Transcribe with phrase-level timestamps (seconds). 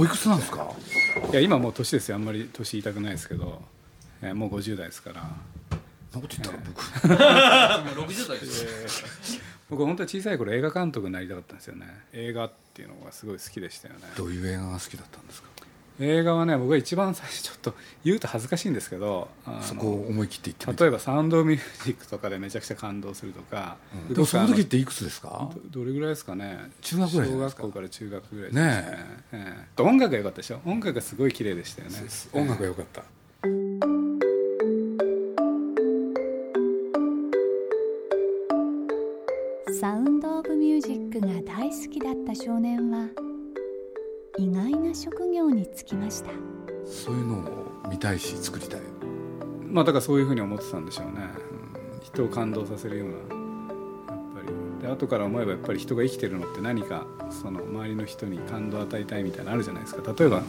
[0.00, 0.72] おいくつなんですか？
[1.30, 2.16] いや今もう年ですよ。
[2.16, 3.60] あんまり年言いたくないですけど、
[4.22, 5.30] えーもう50代ですから。
[6.12, 6.58] そんなこと言ったら
[7.84, 8.68] 僕、 もう60代ですよ。
[9.68, 11.86] 僕本当は小さい頃映画監督になりたかったんですよね。
[12.12, 14.00] 映画っていうのがすごい好きでしたよね。
[14.16, 15.48] どういう映画が好きだったんですか？
[16.00, 19.28] 映画はね僕が一番最初ちょっと言うと恥ずかしいんですけど
[19.60, 20.84] そこを思い切って言ってみて。
[20.84, 23.76] 例えばサウンドミュージックとかでめちゃくちゃ感動するとか、
[24.08, 24.14] うん。
[24.14, 25.50] でもその時っていくつですか？
[25.70, 26.70] どどれぐらいですかね？
[26.80, 27.62] 中学ぐらいじゃないですか。
[27.62, 28.62] 小学校から中学ぐらいですね。
[28.62, 28.84] ね
[29.32, 29.66] え。
[29.78, 30.60] え音楽が良かったでしょ？
[30.64, 31.98] 音楽がすごい綺麗でしたよね。
[32.32, 33.02] 音楽が良かった。
[39.80, 43.08] サウンド・オブ・ミュージックが大好きだった少年は
[44.38, 46.30] 意外な職業に就きました。
[46.86, 48.80] そういうのを見たいし作りたい。
[49.68, 51.12] まあだからそういうふうに思ってたんでしょうね、
[51.94, 52.00] うん。
[52.02, 54.40] 人を感動させるようなやっぱ
[54.80, 54.82] り。
[54.82, 60.14] で後から思えばやっぱり人が生きてるのって何かその周りの人に感動を与えたいみたいなのあるじゃないですか。
[60.16, 60.42] 例えば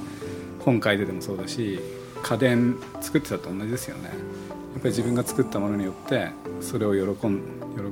[0.59, 1.79] 本書いててもそうだし
[2.23, 4.05] 家電作ってたと同じですよね。
[4.05, 4.13] やっ
[4.79, 6.29] ぱり自分が作ったものによって
[6.61, 7.41] それを喜ん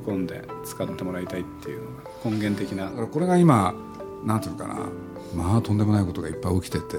[0.04, 2.90] 喜んで使ってもらいたいっていうのが根源的な。
[3.06, 3.74] これが今
[4.24, 4.88] なんていうのかな
[5.34, 6.96] まあとんでもないことがいっぱい起きてて、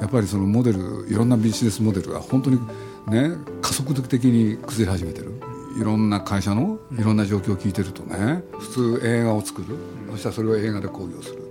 [0.00, 2.60] やっぱりそのモデルいろんなビジネスモデルが本当に
[3.08, 5.32] ね加速度的に崩れ始めてる。
[5.78, 9.76] いろんな会社のいろんな状況を聞いてるとね普通映画を作る、
[10.10, 11.42] そしたらそれを映画で興行する、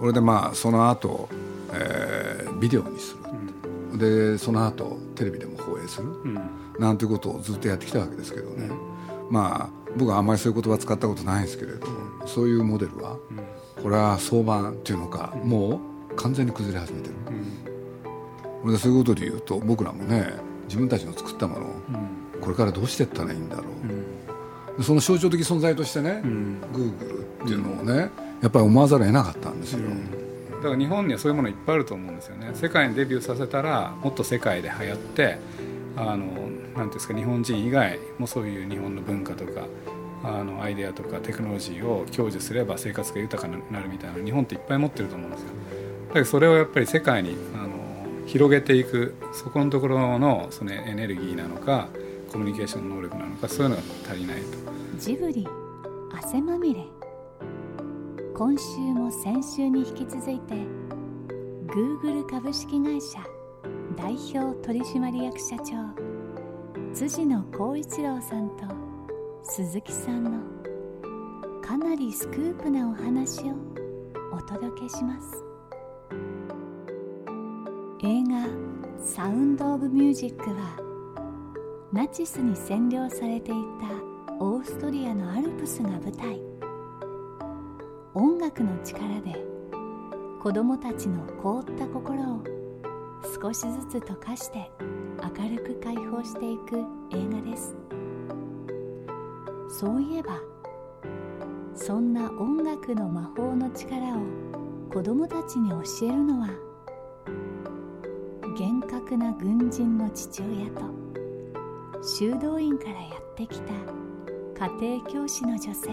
[0.00, 1.28] これでまあその後、
[1.72, 3.14] えービデオにす
[3.92, 6.08] る、でその後テレビでも放映する、
[6.80, 8.68] なんていうことをずっとやってきたわけですけどね、
[9.30, 11.86] まあ僕はあんまりそういう言葉使ったことないんですけれど、
[12.26, 13.16] そういうモデルは、
[13.86, 15.80] これは相場っていうのか、も
[16.10, 17.14] う完全に崩れ始めてる、
[18.60, 20.28] これでそういうことで言うと僕らもね
[20.64, 21.70] 自分たちの作ったものを
[22.40, 23.62] これからどうしていったらいいんだろ
[24.74, 26.20] う、でその象徴的存在としてね、
[26.72, 28.10] グーグルっていうのをね
[28.42, 29.88] やっぱり思わざるを得なかったんですよ、
[30.56, 32.50] だから日本にはそういうものいっぱいあると思うんですよね。
[32.54, 35.38] 世界にデビューさせたらもっと世界で流行って
[35.96, 36.26] あの
[36.76, 39.68] うんですか日本人以外もそういう日本の文化とか
[40.22, 45.48] あのアイデアとかテクノロジーを享受すれば生活が豊かになるみたいな日本っていっぱい持ってると思うんですよ。
[46.08, 47.70] だけどそれをやっぱり世界にあの
[48.26, 51.88] 広げていくそこのところのそのエネルギーなのか
[52.32, 54.44] コミュニケーション能力なのかそういうのが足りないと。
[54.98, 55.46] ジブリ
[56.12, 56.80] 汗まみれ。
[58.34, 60.54] 今週も先週に引き続いて
[61.68, 63.18] Google 株式会社
[63.96, 65.74] 代表取締役社長
[66.92, 68.85] 辻野光一郎さんと
[69.48, 70.30] 鈴木さんの
[71.62, 73.54] かなりスクープなお話を
[74.32, 75.44] お届けします。
[78.02, 78.48] 映画
[78.98, 80.76] 「サウンド・オブ・ミュージック」は
[81.92, 86.40] ナチスに占領されていたオーストリアのアルプスが舞台。
[88.14, 89.46] 音楽の力で
[90.42, 92.42] 子供たちの凍った心を
[93.40, 94.70] 少しずつ溶かして
[95.38, 96.78] 明るく解放していく
[97.12, 97.85] 映画です。
[99.78, 100.40] そういえば
[101.74, 104.22] そんな音楽の魔法の力を
[104.90, 106.48] 子供たちに教えるのは
[108.56, 110.80] 厳格な軍人の父親と
[112.02, 113.74] 修道院からやってきた
[114.66, 115.90] 家庭教師の女性。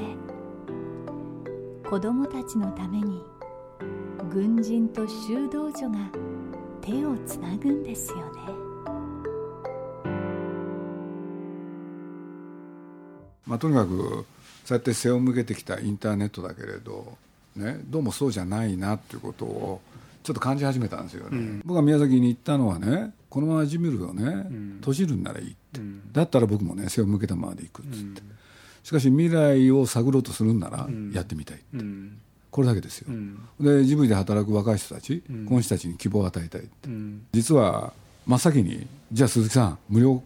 [1.90, 3.22] 子供たちのために
[4.32, 5.98] 軍人と修道女が
[6.80, 8.63] 手をつなぐんですよね。
[13.54, 14.26] まあ、とにかく
[14.66, 17.20] そうやって背を向けてきたインターネットだけれど、
[17.56, 19.82] ね、どうもそうじゃないなっていうことを
[20.24, 24.48] ちょっと感じ始めたんですよね、僕が宮崎に行ったのはねこのままジムルをね、
[24.80, 25.82] 閉じるんならいいって、
[26.14, 28.24] だったら僕もね背を向けたままで行くっつって、
[28.84, 31.86] しかし未来を探ろうとするんならやってみたいって、
[32.50, 33.10] これだけですよ、
[33.60, 36.90] でジブリで働く若い人たち、この人たちに希望を与えたいって、
[37.34, 37.94] 実は
[38.26, 40.24] 真っ先にじゃあ鈴木さん無料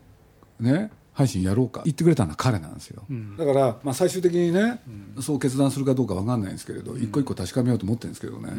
[0.61, 1.81] ね配信やろうか。
[1.83, 3.03] 言ってくれたのは彼なんですよ、
[3.39, 4.79] だから、まあ、最終的にね、
[5.19, 8.51] そう決断するかどうか分かんないんですけれど、一個一個確かめようと思ってるんですけどね、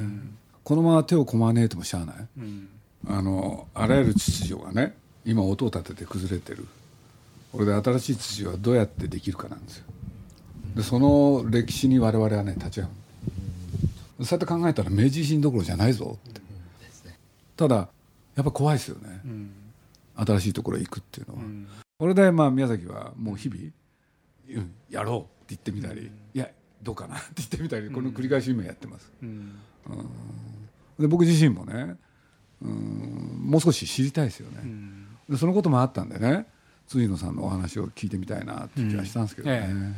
[0.65, 2.17] このまま手をこまねえてもしゃあない、
[3.07, 6.67] あのあらゆる秩序がね今音を立てて崩れてる。
[7.53, 9.85] これで新しい秩序はどうやってできるかなんですよ。
[10.75, 12.89] でその歴史に我々はね立ち会
[14.19, 14.25] う。
[14.25, 16.41] そうやって考えたら明治維新どころじゃないぞって。
[17.57, 17.89] ただ
[18.35, 19.51] やっぱ怖いですよね、うん。
[20.17, 23.61] 新しいところへ行くっていうのは、うんこれでまあ宮崎はもう日々、
[24.51, 24.75] うん。
[24.89, 26.49] やろうって言ってみたり、いや
[26.83, 29.59] どうかなって言ってみたりこの繰り返し今やってます、うん。
[30.99, 31.97] で僕自身もね
[32.63, 35.09] うんもう少し知りたいですよね、うん。
[35.29, 36.47] でそのこともあったんでね
[36.87, 39.97] 辻野さんのお話を聞いてみたいなって気がしたんですけどね、うん。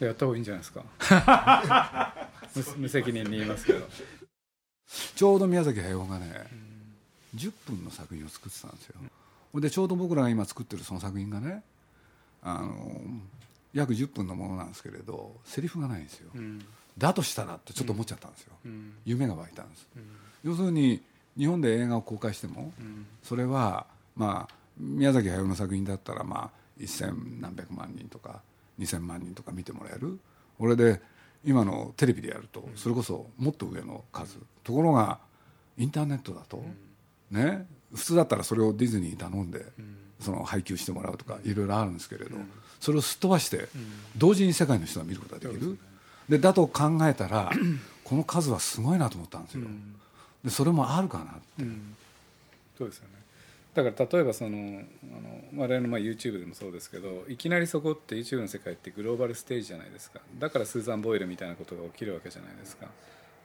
[0.00, 0.84] えやった方がいいんじゃないですか。
[2.76, 3.88] 無無責任に言いますけど。
[5.14, 6.46] ちょうど宮崎駿がね、
[7.34, 8.96] 10分の作品を作ってたんですよ、
[9.60, 11.62] でちょうど僕らが今作ってるその作品がね
[12.42, 13.00] あの
[13.72, 16.64] 約10分のものなんですけれどセリフがないんですよ、うん。
[16.96, 18.94] だとしたらってちょっと思っちゃったんですよ、うん。
[19.04, 20.02] 夢が湧いたんです、うん。
[20.44, 21.02] 要するに
[21.36, 23.06] 日本で映画を公開してもうん。
[23.22, 23.86] それは
[24.16, 28.40] まあ宮崎駿の作品だったらまあ1000何百万人とか
[28.78, 30.18] 2000万人とか見てもらえる。
[30.58, 31.00] これで
[31.44, 34.38] 今のテレビでやるとそれこそもっと上の数。
[34.62, 35.18] ところが
[35.76, 36.64] インターネットだと
[37.30, 39.64] ね普通だったらそれをディズニーに頼んで
[40.20, 42.36] その配給してもらうとかいろいろあるんですけれど
[42.80, 43.68] それをすっ飛ばして
[44.16, 45.78] 同時に世界の人が見ることができる。
[46.28, 47.50] でだと考えたら
[48.04, 49.64] この数はすごいなと思ったんですよ。
[50.44, 51.94] でそれもあるかなうん。
[52.76, 53.14] そうですよね。
[53.74, 60.20] だから例えばそのあの我々のまあ YouTube でもそうですけどいきなりそこって YouTube の世界ってグローバルステージじゃないですか。
[60.38, 62.86] だからスーザン・ボイルみたいなことが起きるわけじゃないですか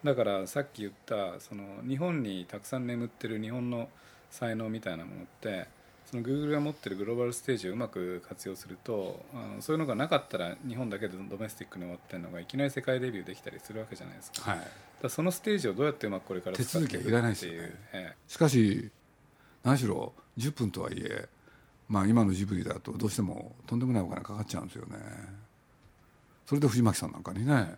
[0.03, 3.89] だからさっき言ったその日本にたくさん眠ってる日本の
[4.29, 5.67] 才能みたいなものって
[6.09, 14.67] その Google が持ってるグローバルステージをうまく活用するとあのそういうのがなかったら日本だけでドメスティックに終わってるのがいきなり世界デビューできたりするわけじゃないですか,、はい。
[15.03, 17.57] だそのステージをどうやってうまくこれから手続きはいらないですよね。
[17.93, 18.15] ええ。
[18.27, 18.89] しかし
[19.63, 21.27] 何しろ10分とはいえ、
[21.87, 24.97] まあ、今のジブリだとどうしてもとんでもないお金かかっちゃうんですよね。
[26.47, 27.75] それで藤巻さんなんかにね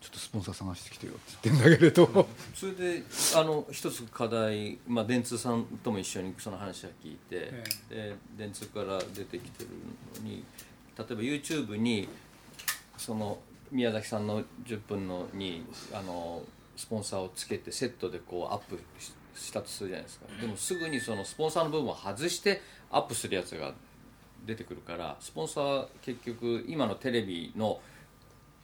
[0.00, 2.28] ちょっとスポンサー探してきてよって言ってんだけれど。
[2.54, 3.02] それで
[3.36, 7.52] あの一つ課題、まあ、電通さんとも一緒にその話は聞いて、
[7.90, 9.70] えで電通から出てきてる
[10.22, 10.44] のに
[10.96, 12.08] 例えば YouTube に
[12.96, 13.38] その
[13.70, 16.42] 宮崎さんの10分のにあの
[16.76, 20.26] スポンサーをつけてセットでこうアップししたとするじゃないですか。
[20.40, 22.60] でもすぐにそのスポンサーの部分を外して
[22.90, 23.72] アップするやつが
[24.44, 27.80] 出てくるからスポンサー結局今のテレビの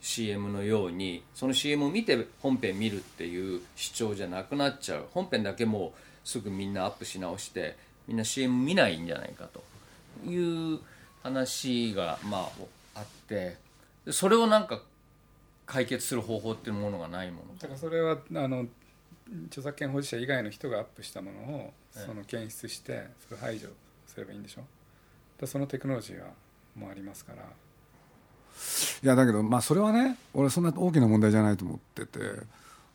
[0.06, 5.06] CM のようにその CM を見て本編見るっていう主張じゃなくなっちゃう。
[5.14, 7.74] 本編だけもうすぐみんなアップし直して
[8.06, 9.64] みんな CM 見ないんじゃないかと。
[10.26, 10.78] いう
[11.22, 12.50] 話がま
[12.94, 13.56] ああって。
[14.04, 14.82] でそれをなんか
[15.64, 17.56] 解決する方法っていうものがないもの。
[17.58, 18.66] だからそれはあの
[19.46, 22.04] 著作権保持者以外の人がアップしたものをええ。
[22.06, 23.68] その検出してそれを排除
[24.06, 25.46] すればいいんでしょ？
[25.46, 26.26] そのテクノロジーは
[26.76, 27.42] もうありますから
[29.02, 32.18] いやだけどまあそれはね俺そんな大きな問題じゃないと思ってて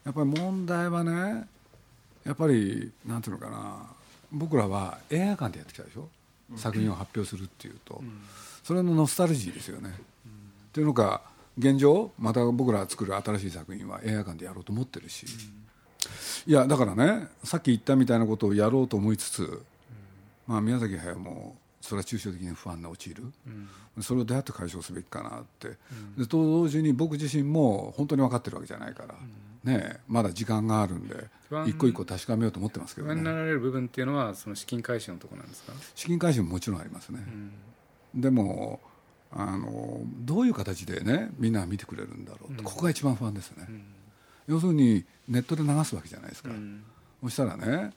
[0.05, 1.47] やっぱり問題はね
[2.25, 3.83] やっぱりなんていうのかな
[4.31, 6.07] 僕らは映画館でやってきたでしょ？
[6.53, 8.03] う、作品を発表するっていうと、
[8.63, 11.21] それのノスタルジーですよね、っていうのか
[11.57, 15.25] 現状また僕ら作る新しい作品は映画館でやろうと思ってるし、
[16.45, 19.61] いやだからねさっき言ったみたいなことをやろうと思いつつ、
[20.47, 21.55] まあ、宮崎駿も
[21.89, 23.23] それは抽象的に不安に陥る、
[23.99, 25.69] それをどうやって解消すべきかなって、
[26.19, 29.15] でと同時に僕自身も本当に分かってるわけじゃないから、
[29.63, 31.15] ねえまだ時間があるんで
[31.65, 37.25] 一個一個確かめようと思ってますけど不安になねられる部分っていうのはその資金回収のところなんですか、資金回収ももちろんありますね、
[38.13, 38.79] でも
[39.31, 43.65] あのどういう形でねみんなが見てくれるんだろうと、ここが一番不安ですね、
[44.47, 46.51] 要するにネットで流すわけじゃないですか、
[47.23, 47.93] そしたらね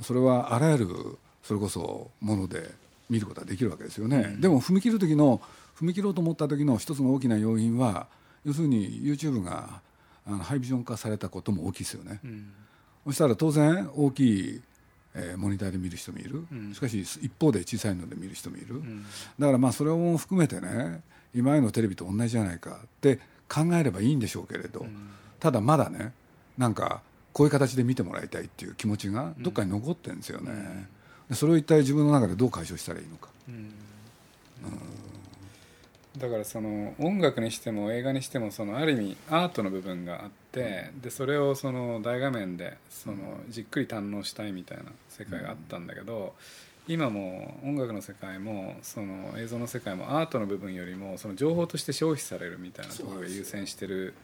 [0.00, 2.70] それはあらゆるそれこそもので
[3.10, 5.40] 見ることができるわけですよね、でも踏み切る時の
[5.76, 8.06] 踏み切ろうと思った時の一つの大きな要因は
[8.44, 9.80] 要するに YouTube が
[10.26, 12.20] あのハイビジョン化されたことも大きいですよね、
[13.04, 14.62] そしたら当然大きい、
[15.14, 18.82] えーモニターで見る人もいる、しかし一方で小さいので見る人もいる、
[19.38, 21.02] だからまあそれも含めてね
[21.34, 23.18] 今のテレビと同じじゃないかって
[23.48, 24.86] 考えればいいんでしょうけれど、
[25.40, 26.12] ただまだね
[26.56, 30.58] なんかこういう形で見てもらいたいっていう気持ちがどっかに残ってるんですよね、で
[31.34, 33.28] それを一体自分の中でどう解消したらいいのか、
[36.18, 43.16] だからその音楽にしても映画にしてもそのある意味アートの部分があってでそれをその大画面でその
[43.48, 46.34] じっくり堪能したいみたいな世界があったんだけど
[46.86, 54.14] 今も音楽の世界もその映像の世界もアートの部分よりもその情報として消費されるみたいなところが優先してる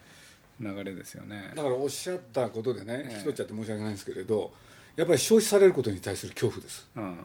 [0.60, 1.52] 流れですよね。
[1.56, 3.12] だからおっしゃったことでね、ええ。
[3.14, 4.52] 引き取っちゃって申し訳ないんですけれど
[5.00, 6.86] やっぱり消費されることに対する恐怖です。
[6.94, 7.16] うん。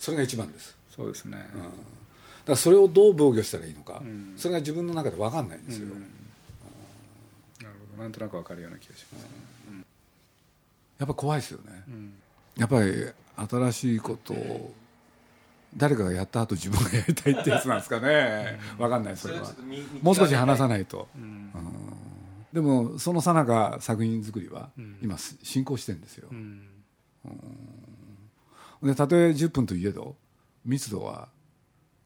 [0.00, 1.72] それが一番です、そうですね、うん、だか
[2.46, 4.32] らそれをどう防御したらいいのか、ん。
[4.34, 6.00] それが自分の中で分かんないんですよ、なる
[7.90, 8.02] ほど。
[8.02, 9.26] なんとなくわかるような気がします、
[10.98, 12.14] やっぱ怖いですよね、うん。
[12.56, 13.06] やっぱり
[13.36, 14.74] 新しいことを
[15.76, 18.58] 誰かがやった後自分がやりたいってやつなんですかね。
[18.78, 19.52] 分かんないそれは。
[20.00, 21.08] もう少し話さいないと。
[21.14, 21.52] うん。
[22.54, 24.96] でもそのさなか作品作りはん。
[25.02, 26.28] 今進行してるんですよ。
[26.32, 26.62] うん
[28.82, 30.16] でたとえ10分といえど
[30.64, 31.28] 密度は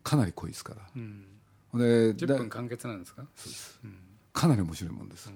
[0.02, 0.80] かなり濃いですから。
[0.96, 1.24] うん。
[1.74, 3.22] で10だ分完結なんですか？
[3.36, 3.96] そうです、うん。
[4.32, 5.32] かなり面白いもんです、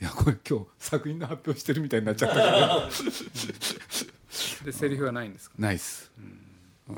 [0.00, 2.48] いやこれ今日作品の発表してるみたいになっちゃったけど。
[4.64, 5.56] でセリフはないんですか？
[5.58, 6.22] ナイス、う
[6.92, 6.96] ん。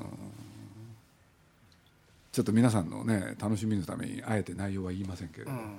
[2.33, 5.79] ちょっと皆さんのね楽しみのためにあえて内容は言いませんけれど、うん。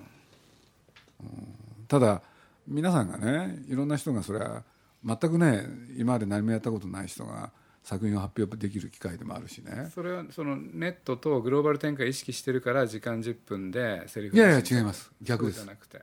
[1.88, 2.22] ただ
[2.68, 4.64] 皆さんがねいろんな人がそれは
[5.06, 5.66] 全くね
[5.98, 7.52] 今まで何もやったことない人が
[7.84, 9.90] 作品を発表できる機会でもあるしね。
[9.94, 15.12] それはそのネットとグローバル展開意識してるから時間10分でセリフいやいや違います。
[15.22, 15.58] 逆です。
[15.58, 16.02] そうじゃなくて。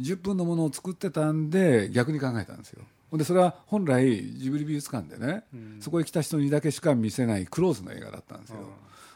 [0.00, 2.84] 10分のものを作ってたんで逆に考えたんですよ。
[3.10, 5.44] ほんでそれは本来ジブリ美術館でね、
[5.80, 8.58] そこへ来た人にだけしか見せないクローズの映画だったんですよ、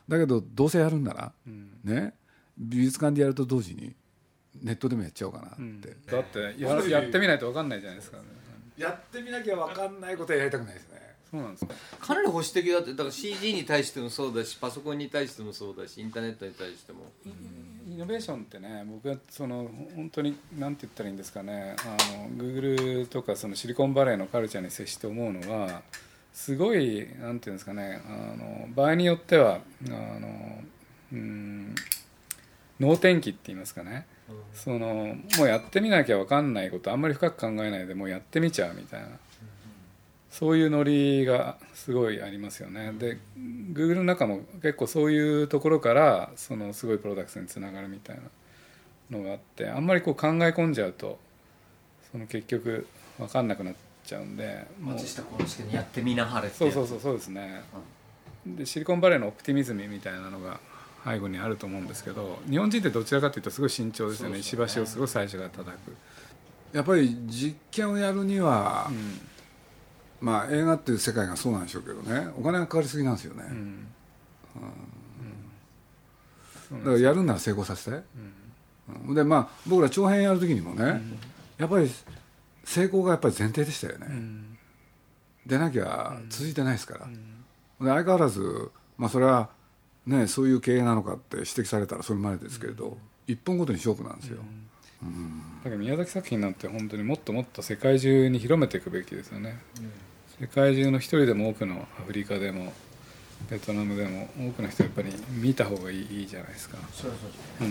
[0.09, 1.33] だけどどうせやるんなら、
[1.85, 2.14] ね
[2.57, 3.95] 美術館でやると同時に
[4.62, 8.16] ネットでもやっちゃおうかなって、だってややってみないと分かんないじゃないですか、
[8.76, 11.02] やってみなきゃ分かんないことはやりたくないですね。
[11.31, 11.67] そうなんです。
[12.00, 17.00] かなり保守的だってだから CG に対してもそうだしパソコンに対してもそうだしインターネットに対しても。
[17.88, 21.76] イノベーションってね僕はその本当に何て言ったらいいんですかね。
[21.79, 25.83] あの Google とかそのシリコンバレーのカルチャーに接して思うのは
[26.33, 28.02] すごいなんていうんですかね。
[28.07, 30.62] あの場合によってはあの
[31.12, 31.75] うん
[32.83, 34.07] 能天気って言いますかね、
[34.55, 39.09] そのもうやってみなきゃ分かんないことあんまり深く考えないでもうやってみちゃうみたいな。
[40.31, 42.93] そういうノリがすごいありますよね。
[42.99, 48.17] で Google の中も結構そういうところからそのすごいプロダクツにつながるみたい
[49.11, 51.19] なのがあってあんまりこう考え込んじゃうと
[52.11, 52.87] その結局
[53.19, 53.75] 分かんなくなっ
[54.07, 57.62] ちゃうんで松下幸之助にやってみなはれってそうそうそうそうですね。
[58.47, 60.61] でシリコンバレーのオプティミズムみたいなのが
[61.04, 64.38] 背後にあると思うんですけど日本人ってどちらかというとすごい慎重ですよね。
[64.38, 65.97] 石橋をすごい最初から叩く、
[66.73, 69.21] やっぱり実験をやるには、うん。
[70.21, 72.28] まあ映画っていう世界がそうなんでしょうけどね。
[72.38, 73.87] お金がかかりすぎなんですよね、うん。
[76.78, 78.02] だからやるなら成功させて、
[79.09, 79.14] うん。
[79.14, 81.02] でまあ僕ら長編やる時にもね、
[81.59, 81.90] やっぱり
[82.64, 84.59] 成功がやっぱり前提でしたよね、うん。
[85.44, 87.12] でなきゃ続いてないですから、で
[87.80, 89.50] 相変わらず、まあ、それは、
[90.06, 94.38] ね、そういう経営なのかって指摘されたらそれまでですけれど、一本ごとに勝負なんですよ、
[95.64, 99.61] だから宮崎作品なんて本当にもっともっと世界中に広めていくべきですよね、
[100.40, 102.73] 世界中の一人でも多くのアフリカでも
[103.49, 106.78] ベトナムでも多くの人やっぱり見た方がいいいいじゃないですか。
[107.61, 107.71] うん。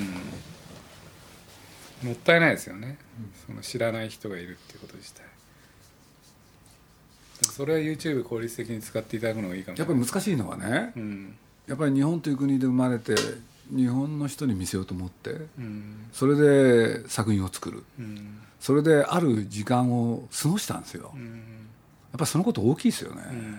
[2.07, 2.97] もったいないですよね、
[3.45, 5.23] その知らない人がいるっていうこと自体。
[7.43, 9.77] それは YouTube 効率的に使っていただくのがいいかも。
[9.77, 11.35] しやっぱれないり難しいのはね、うん
[11.71, 13.15] やっぱり日本という国で生まれて
[13.73, 16.07] 日本の人に見せようと思ってうん。
[16.11, 17.85] それで作品を作る。
[17.97, 18.41] うん。
[18.59, 21.41] それである時間を過ごしたんですよ、やっうん
[22.11, 23.55] ぱりそのこと大きいですよね、うん。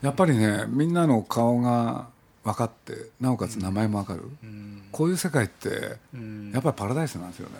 [0.00, 2.08] やっぱりねみんなの顔が
[2.42, 4.82] 分かってなおかつ名前も分かる、うん。
[4.90, 6.50] こういう世界ってうん。
[6.52, 7.54] やっぱりパラダイスなんですよね、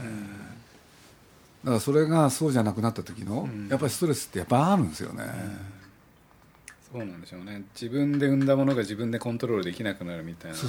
[1.62, 3.68] だからそれがそうじゃなくなった時の、ん。
[3.68, 5.22] やっぱりストレスってやっぱあるんですよね、
[6.92, 7.64] そうなんでしょうね。
[7.74, 10.64] 自分で生んだものが自分でコントロールできなくなるみたいなこ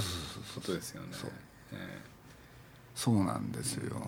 [0.61, 1.09] とですよね。
[1.73, 2.01] え
[2.95, 4.05] そうなんですよ、だか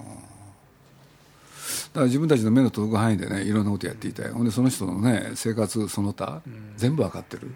[2.01, 6.41] ら自分たちの目の届く範囲でねいろんなことやっていたいほんでその人のね生活その他、
[6.75, 7.55] 全部分かってる、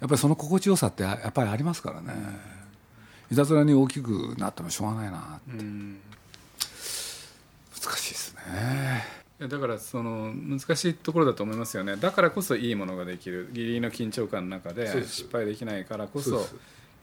[0.00, 2.12] やっぱりその心地よさってやっぱりありますからね、
[3.30, 6.00] いたずらに大きくなってもしょうがないなえうん。
[7.80, 11.96] 難しいですねだからその難しいところだと思いますよね。
[11.96, 13.48] だからこそいいものができる。
[13.52, 16.46] ギリギリの緊張感の中で失敗できないからこそ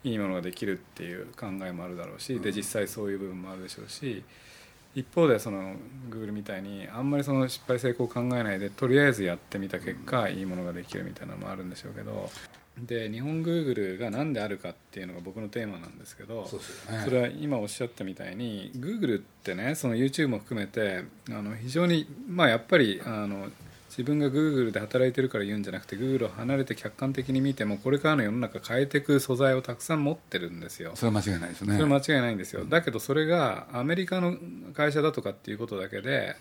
[0.04, 4.22] いいものができるっていう考えもあるだろうし、で実際そういう部分もあるでしょうし
[4.94, 5.74] 一方でその
[6.10, 12.30] Google みたいにあんまりその失敗成功を考えないでとりあえずやってみた結果いいものができるみたいなのもあるんでしょうけど
[12.78, 16.48] で日本 Google が何であるかっていうのが僕のテーマなんですけど
[17.04, 23.48] それは今おっしゃったみたいに Google ってねその YouTube も含めてあの非常にまあやっぱりあの
[23.90, 30.92] 自分が Google で働いてるから言うんじゃなくて Google を離れて客観的に見てもこれからの世の中変えていく素材をたくさん持ってるんですよ。
[30.94, 31.72] それは間違いないですね。
[31.74, 34.36] それは間違いないんですよ、だけどそれがアメリカの
[34.74, 36.36] 会社だとかっていうことだけで、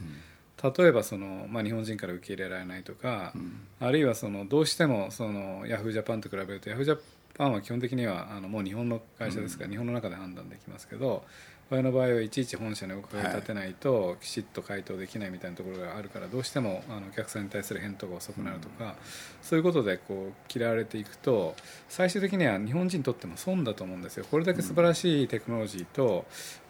[0.61, 3.33] 例えばその、まあ、日本人から受け入れられないとか、
[3.79, 6.99] あるいはそのどうしてもそのヤフージャパンと比べるとヤフージャ
[7.37, 11.23] パンは基本的にはあのもう日本の会社ですから、日本の中で判断できますけど
[11.71, 18.95] 親の場合はいちいち本社にお伺い立てないときちっと回答できないみたいなところがあるからどうしてもあのお客さんに対する返答が遅くなるとか、
[19.43, 21.55] そういうことでこう嫌われていくと
[21.87, 24.25] 最終的には日本人にとっても損だと思うんですよ。
[24.29, 26.25] これだけ素晴らしいテクノロジーと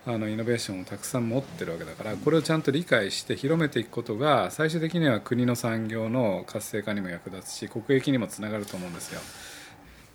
[0.05, 9.21] あのイノベーションをたくさん持ってるわけだからこれをちゃんと理解して広めていくことが最終的には国の産業の活性化にも役立つし国益にもつながると思うんですよ。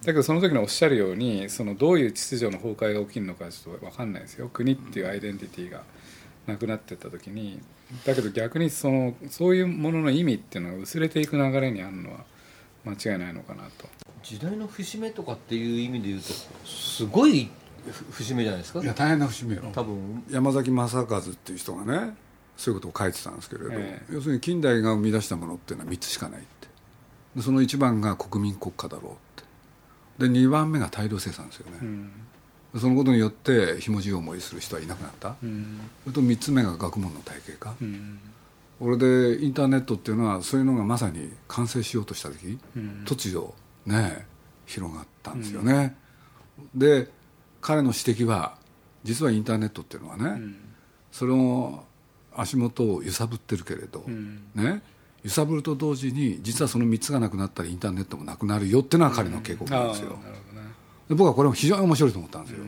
[0.04, 4.48] だけどその時におっしゃるようにそのどういう秩序の崩壊が起きるのかちょっと分かんないですよ。
[4.52, 5.82] 国っていうアイデンティティが
[6.46, 7.58] なくなっていった時に
[8.04, 12.24] だけど逆にそのそういうものの意味っていうのが薄れていく流れにあるのは
[12.84, 13.88] 間違いないのかなと。
[14.22, 16.26] 時代の節目とかっていう意味で言うと
[16.66, 17.50] すごい
[18.10, 18.80] 節目じゃないですか？
[18.82, 19.62] いや大変な節目よ。
[19.72, 20.24] 多分。
[20.30, 22.14] 山崎正和っていう人がね
[22.56, 24.14] そういうことを書いてたんですけれど、ええ。
[24.14, 26.68] 要するに近代が生み出したものっていうのは3つしかないって。
[27.36, 29.12] でその1番が国民国家だろう
[30.18, 32.10] で2番目が大量生産ですよね、うん。
[32.78, 35.80] そのことによってひもじい思いする人はいなくなった、うん。
[36.04, 38.18] それと3つ目が学問の体系化、うん。
[38.78, 43.04] これでインターネットっていうのはそういうのがまさに完成しようとした時、うん。
[43.06, 43.54] 突如
[43.86, 44.26] ね
[44.66, 45.96] 広がったんですよね、
[46.74, 47.08] で
[47.60, 48.56] 彼の指摘は
[49.02, 50.56] 実はインターネットっていうのはね、うん。
[51.12, 51.84] それを
[52.36, 54.42] 足元を揺さぶってるけれど、うん。
[54.54, 54.82] ね
[55.24, 60.68] 揺さぶると同時に実はその3つがなくなったらインターネットもなくなるよっていうのは彼の警告なんですよ、ああなるほどね。
[61.08, 62.58] で僕はこれも非常に面白いと思ったんですよ、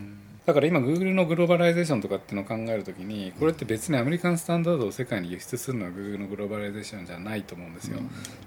[0.47, 7.99] だから今 Google のグローバライゼーションとかっていうのを考えるときにこれって別にアメリカンスタンダードを世界に輸出するのは Google のグローバライゼーションじゃないと思うんですよ、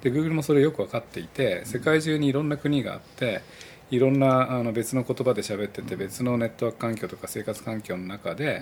[0.01, 3.41] で Google もそれよく分かっていて世界中にいろんな国があって
[3.91, 8.61] いろんなあの別の言葉で喋ってて別のネットワーク環境とか生活環境の中で、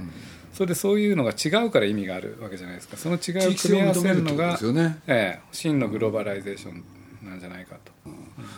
[0.53, 2.97] それでそういうのが違うから意味があるわけじゃないですか。
[2.97, 4.99] その違いを組み合わせるのがですよね。
[5.07, 6.83] ええ、真のグローバライゼーション
[7.29, 7.91] なんじゃないかと、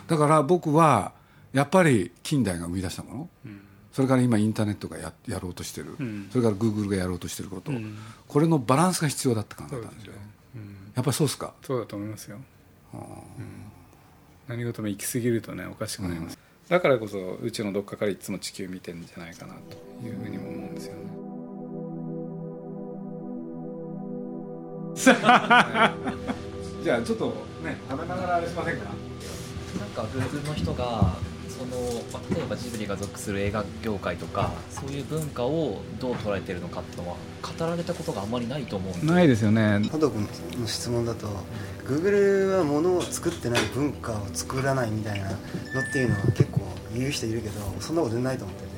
[0.08, 1.13] だから僕は
[1.53, 3.29] やっぱり近代が生み出したもの、
[3.91, 6.29] それから今インターネットがややろうとしてる、ん。
[6.29, 7.97] それからグーグルがやろうとしてること、ん。
[8.27, 10.13] これのバランスが必要だって考えたんですよ。
[10.95, 11.53] やっぱりそうですか？
[11.63, 12.38] そうだと思いますよ、
[12.93, 13.01] うん。
[14.47, 16.38] 何事も行き過ぎるとねおかしくなります、
[16.69, 21.01] だからこそ宇宙のどっかからいつも地球見てるんじゃないかなというふうにも思うんですよね。
[26.84, 27.25] じゃあちょっと
[27.63, 28.84] ね食べながらあれしませんか？
[29.79, 31.15] なんか Google の人が
[31.49, 31.71] その
[32.13, 39.08] まあ例えばジブリが属する映画業界とかそういう文化をどう捉えてるのかっていうのは語られたことがあんまりないと思うんで。
[39.13, 39.82] ないですよね。
[39.91, 40.23] ハド君
[40.60, 41.27] の質問だと
[41.86, 45.38] Google は物を作ってない文化を作らないみたいなのっ
[45.91, 46.48] ていうのは結構
[46.93, 48.69] 言う人いるけどそんなことないと思ってて、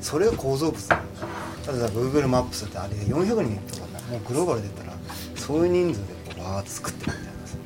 [0.00, 1.00] それが構造物だ
[1.66, 4.96] たださ Google マップスってあれ400人とかなもうグローバルで言ったら
[5.36, 7.56] そういう人数でこうバーッと作ってるみたいなさ。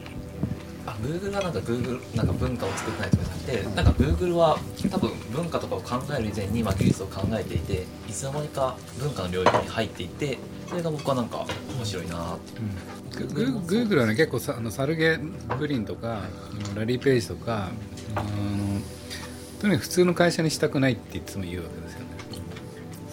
[0.84, 4.58] あ Google はなんか Google なんか文化を作ってないとかじゃなくてなんか Google は
[4.90, 11.46] 多分文化とかを考える以前に、まあ、技術を考えていていつの間にか文化の領域に入っていてそれが僕はなんか
[11.76, 12.92] 面白いなって。
[13.12, 15.18] ググーグルはね結構さあのサルゲ・
[15.58, 16.22] ブリンとか
[16.74, 17.68] ラリー・ページとか
[18.14, 18.80] あの
[19.62, 22.06] とにかく普通の会社にしたくないっていつも言うわけですよね。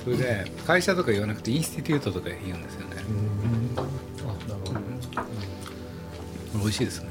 [0.03, 2.95] それで会社とか言わなくてインスティテュートとか言うんですよね。
[3.77, 3.81] あ
[4.49, 4.79] なるほど。
[6.55, 7.09] 美味しいですね。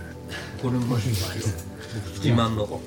[0.61, 1.21] これも自
[2.31, 2.81] 慢の。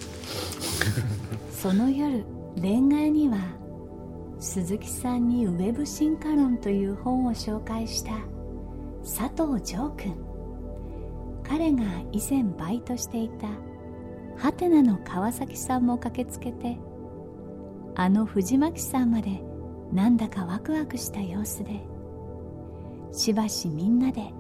[1.54, 2.26] その夜
[2.62, 3.38] 恋愛には
[4.42, 8.12] 鈴木さんにウェブ進化論という本を紹介した
[9.06, 10.18] 佐藤城君
[11.48, 13.48] 彼が以前バイトしていた
[14.38, 16.78] ハテナの川崎さんも駆けつけて
[17.96, 19.42] あの藤巻さんまで
[19.92, 21.82] なんだかワクワクした様子で
[23.12, 24.32] しばしみんなで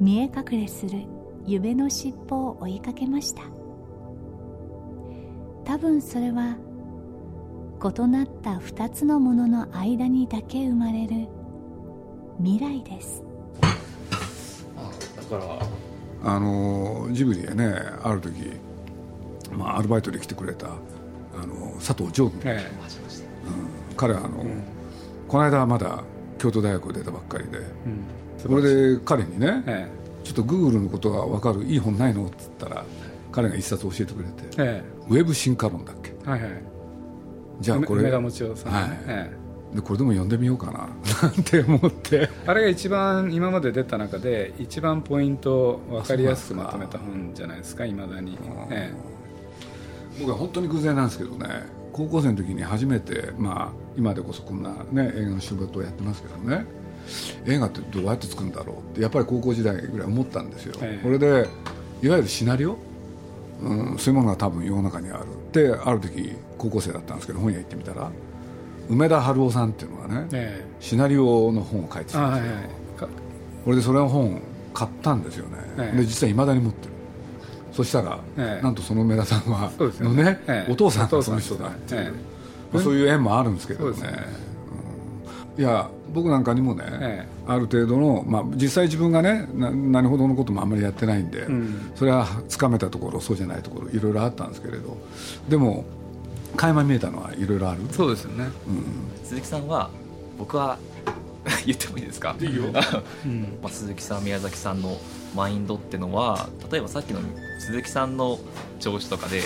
[0.00, 1.04] 見え隠れする
[1.46, 3.42] 夢の尻尾を追いかけました。
[5.64, 6.56] 多分それは
[7.82, 11.28] 異なった2つのものの間にだけ生まれる
[12.42, 13.22] 未来です。
[15.30, 15.44] だか
[16.22, 18.52] らあのジブリへねある時、
[19.52, 22.60] まあ、アルバイトで来てくれたあの佐藤城君、え
[23.96, 24.44] 彼はあの、
[25.28, 26.02] この間まだ
[26.38, 28.04] 京都大学を出たばっかりでえうん。
[28.38, 29.88] それで彼にね、え
[30.24, 32.26] ちょっとグーグルのことが分かるいい本ないの？
[32.26, 32.84] って言ったら
[33.32, 36.14] 彼が一冊教えてくれてえ「ウェブ進化論」だっけ？
[36.26, 36.50] えはいはい。
[37.60, 38.72] じゃあこれ梅田もちおさん。
[38.72, 38.90] ね、はい。
[39.06, 39.32] え
[39.72, 39.76] え。
[39.76, 40.88] でこれでも読んでみようかな
[41.28, 42.28] なんて思って。
[42.46, 48.38] あれが一番今まで出た中で一番ポイントを分かりやすくまとめた本じゃないですかいまだに、
[48.70, 48.92] え
[50.18, 51.48] 僕は本当に偶然なんですけどね。
[51.92, 56.66] 高校生の時に初めて、まあ、今でこそこんな、ね、映画の仕事をやってますけどね。
[57.46, 61.02] 映画ってどうやって作るんだろうってやっぱり高校時代ぐらい思ったんですよ、ええ。
[61.02, 61.48] これで
[62.02, 62.76] いわゆるシナリオ、
[63.62, 65.26] うん、そういうものが多分世の中にある。
[65.52, 68.10] である時高校生だったんですけど本屋行ってみたら
[68.88, 73.08] 梅田春夫さんっていうのがね、えシナリオの本を書いてたんですよ、
[73.64, 74.42] これでそれの本
[74.74, 75.96] 買ったんですよね、ええ。
[75.96, 76.93] で実はいまだに持ってる
[77.74, 78.62] そしたら、ええ。
[78.62, 80.72] なんとその梅田さんはそうですよのね、ええ。
[80.72, 82.10] お父さんお父さんがその人だっていう、ええ。
[82.72, 84.00] まあそういう縁もあるんですけどね。
[84.02, 84.08] ね。
[85.56, 85.62] うん。
[85.62, 91.90] いや僕なんかにもね、えある程度の、まあ、実際自分がねな何ほどのこともあんまりやってないんで、ん。
[91.96, 94.96] それはつかめたところそうじゃないところいろいろあったんですけれど
[95.48, 95.84] でも
[96.56, 97.80] 垣間見えたのはいろいろある。
[97.90, 98.46] そうですよね。
[99.24, 99.90] 鈴木さんは
[100.38, 100.78] 僕は
[101.66, 102.36] 言ってもいいですか？
[102.40, 102.64] いいよ、
[103.26, 103.42] うん。
[103.60, 104.96] まあ、鈴木さん宮崎さんの
[105.34, 107.20] マインドってのは例えばさっきの
[107.58, 108.38] 鈴木さんの
[108.80, 109.42] 調子とかで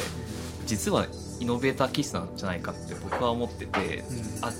[0.66, 1.06] 実は
[1.40, 4.04] イノベーター気質なんじゃないかって僕は思ってて、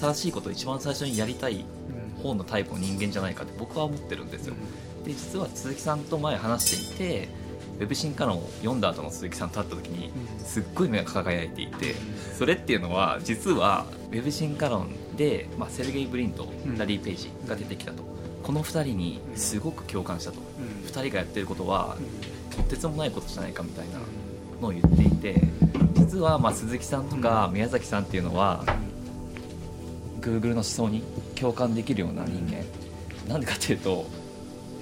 [0.00, 1.64] 新しいことを一番最初にやりたい
[2.22, 4.54] 方のタイプの人間じゃないかって僕は思ってるんですよ、
[5.04, 7.28] で実は鈴木さんと前話していて
[7.78, 11.94] ウェブ進化論を読んだ後の鈴木さんと会った時にすっごい目が輝いていて
[12.36, 18.02] それっていうのは実はウェブ進化論で、まあ、セルゲイ・ブリンとラリー・ペイジが出てきたと、
[18.42, 20.38] この2人にすごく共感したと、
[20.86, 21.96] 2人がやってることは
[22.56, 23.98] とてつもないことじゃないかみたいな
[24.60, 25.40] のを言っていて
[25.94, 28.64] 実はまあ鈴木さんとか宮崎さんっていうのは
[30.20, 31.02] Google の思想に
[31.34, 32.64] 共感できるような人間。
[33.28, 34.06] なんでかっていうと、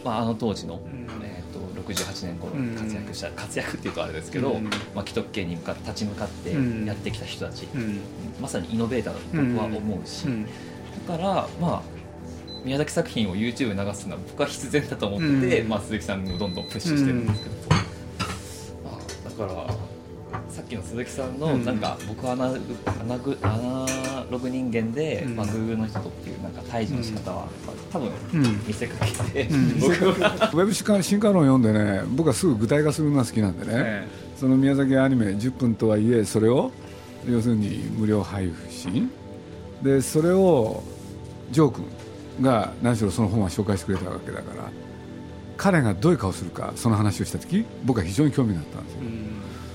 [0.05, 0.81] まあ、あの当時の、
[1.23, 4.65] えー、と68年頃に活躍した、活躍っていうとあれですけど、うん。
[4.65, 6.85] まあ、既得権に向か立ち向かってうん。
[6.87, 8.01] やってきた人たち、うん。
[8.41, 10.47] まさにイノベーターだと僕は思うし、うん。
[11.09, 11.96] だからまあ
[12.67, 15.69] 宮崎作品を YouTube に流すのは僕は必然だと思ってて、うん。
[15.69, 17.55] まあ、鈴木さんもどんどんプッシュしてるんですけど、
[18.85, 19.75] まあ、だから
[20.51, 21.65] さっきの鈴木さんのうん。
[21.65, 25.37] なんか僕はアナグアナグアナログ人間で、うん。
[25.37, 28.67] まあ、Google の人とっていうなんか対峙の仕方は、まあ多分うん。
[28.67, 29.79] 見せかけて、ん。
[29.79, 30.51] 僕は。
[30.53, 36.73] ウェブ進化進化論を読んでね僕はすぐ具体化するのが好きなんでね、えその宮崎アニメ10分とはいえそれを
[37.29, 39.09] 要するに無料配信。
[39.85, 40.83] でそれを
[41.53, 41.96] ジョー君
[42.41, 44.71] が何しろその本は紹介してくれたわけだから
[45.57, 49.01] 彼がどういう顔するかその話をした時僕は非常に興味があったんですよ、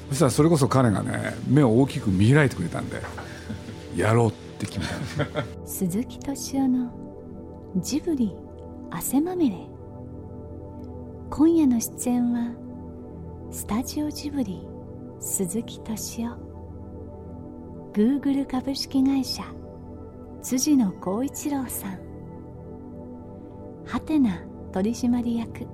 [0.09, 3.01] そしたらそれこそ彼がね目を大きく見開いてくれたんで
[3.95, 5.27] やろうって決めたんですよ。
[5.65, 6.91] 鈴木敏夫の
[7.77, 8.35] ジブリ
[8.89, 9.57] 汗まみれ。
[11.29, 12.51] 今夜の出演は
[13.51, 14.61] スタジオジブリ
[15.19, 16.51] 鈴木敏夫。
[17.93, 19.43] Google 株式会社
[20.41, 22.10] 辻野光一郎さん
[23.91, 25.67] ハテナ取締役。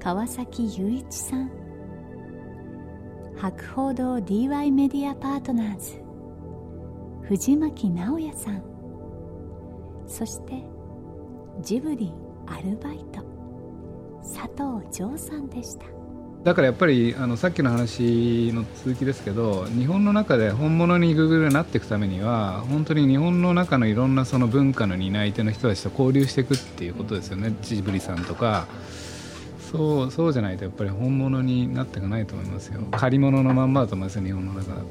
[0.00, 1.48] 川崎雄一さん。
[3.36, 6.02] 博報堂 DY メディアパートナーズ。
[7.22, 8.64] 藤巻直也さん。
[10.08, 10.64] そして
[11.60, 12.12] ジブリ
[12.46, 13.22] アルバイト。
[14.20, 15.86] 佐藤城さんでした。
[16.44, 27.54] だからやっぱりあのさっきの話の続きですけど日本の中で本物に Google になっていくためには本当に日本の中のいろんなその文化の担い手の人たちと交流していくっていうことですよね。
[27.62, 28.66] ジブリさんとか。
[29.72, 32.82] そうそうじゃないとやっぱり本物になっていかないと思いますよ。
[32.92, 34.84] 借り物のまんまだと思いますよ日本の中だと。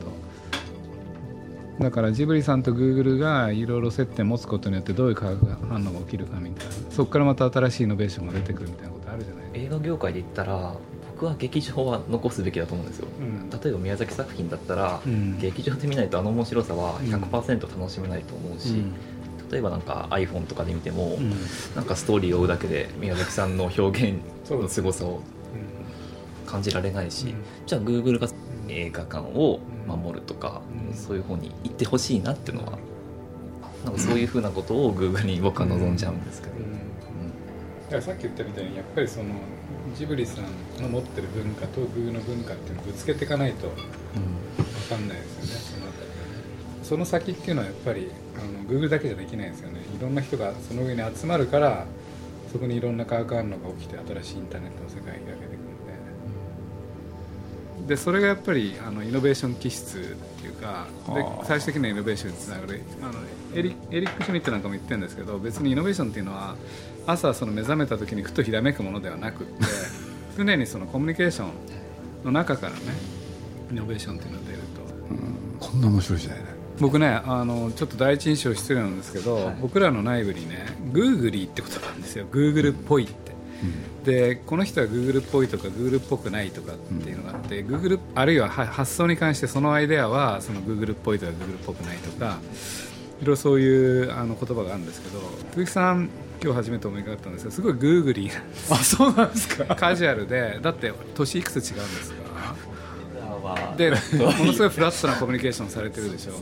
[1.79, 6.71] だからジブリさんと Google がいろいろ接点を持つことによってどういう化学反応が起きるかみたいな。
[6.89, 10.75] そこからまた新しいイノベーションが出てくるみたいなことあるじゃない映画業界で言ったら
[11.13, 13.49] 僕は劇場は残すべきだと思うんですよ、うん。
[13.49, 15.37] 例えば宮崎作品だったら、うん。
[15.39, 17.05] 劇場で見ないとあの面白さはうん。
[17.07, 18.93] 100%楽しめないと思うし、うん。
[19.51, 21.31] 例えばなんか iPhone とかで見ても、うん。
[21.75, 25.21] なんかストーリーを追うだけで宮崎さんの表現の凄さを
[26.45, 27.35] 感じられないし、うん。
[27.65, 28.27] じゃあ Google が
[28.67, 30.95] 映画館を守るとか、うん。
[30.95, 32.79] そういう方に行ってほしいなっていうのは
[33.85, 36.59] なんかそういうふうなことを Google に僕は望んじゃうんですけど、だ
[37.89, 39.25] からさっき言ったみたいにやっぱりその
[39.95, 43.75] ジブリさんの持ってる文化とグーの文化っていうのをぶつけていかないと分
[44.89, 46.43] かんないですよねそのあたりがね
[46.83, 49.79] その先っていうのはやっぱりあの Google だけじゃできないですよね。
[49.97, 51.85] いろんな人がその上に集まるから
[52.51, 55.52] そこにいろんな化学反応が起きて新しいインターネットの世界が開けて
[57.87, 60.01] ででそれがやっぱりあのイノベーション気質っ
[60.41, 61.45] ていうかではあ。
[61.45, 62.81] 最終的なイノベーションにつながる。
[63.01, 63.13] あの
[63.55, 66.55] エリエリック・シュミットなんかも言ってるんですけど別にイノベーションっていうのは
[67.05, 69.53] 朝その目覚めた時にふとひらめくものではなくって
[70.37, 71.51] 常にそのコミュニケーション
[72.25, 72.77] の中からね
[73.71, 74.59] イノベーションっていうのが出る
[75.59, 75.67] と。
[75.67, 76.45] こんな面白い時代ね
[76.79, 82.25] 僕ねあのちょっと第一印象失礼なんですけど、僕らの内部にねグーグリーってことなんですよ。
[82.31, 83.32] グーグルっぽいって、
[84.03, 92.39] でこの人はグーグルっぽいとかグーグルっぽくないとかっていうのがあって、グーグルあるいはは発想に関してそのアイデアはそのグーグルっぽいとかグーグルっぽくないとか
[93.21, 95.19] いろいろそういうあの言葉があるんですけど
[95.53, 96.09] 鈴木さん
[96.43, 99.75] 今日初めてお目にかかったんですけどすごいグーグリーなんですあそうなんですか？
[99.75, 102.23] カジュアルでだって年いくつ違うんですか？
[103.43, 103.75] は。
[103.77, 103.95] でも
[104.45, 106.33] のすごいフラットなコミュニケーションされてるでしょ？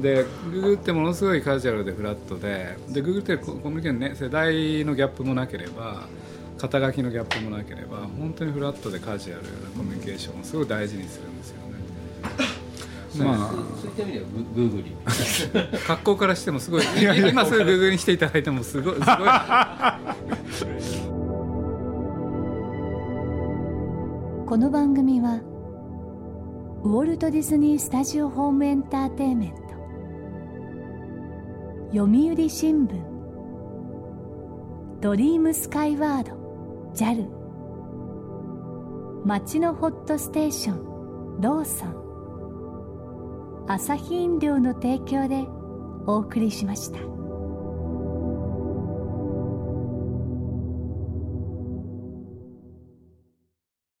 [0.00, 6.06] で Google ってものすごいカジュアルでフラットでで Google ってココミュニケーションね世代のギャップもなければ
[6.58, 11.74] 肩書きのギャップもなければ本当にフラットでカジュアルなコミュニケーションをすごい大事にするんですよね。
[13.16, 14.96] まあそういった意味ではググーグリ
[15.86, 16.82] 格好からしてもすごい
[17.28, 19.08] 今すぐ Google にしていただいてもすごいすごい。
[24.46, 25.40] この番組は
[26.82, 29.56] ウォルト・ディズニー・スタジオ・ホーム・エンターテインメント
[31.92, 33.00] 読売新聞
[35.00, 36.43] ドリームスカイワード
[36.94, 37.28] JAL
[39.24, 45.46] 町のホットステーションローソンアサヒ飲料の提供で
[46.06, 47.13] お送りしました。